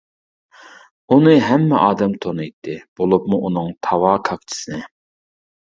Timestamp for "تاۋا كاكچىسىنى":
3.89-4.87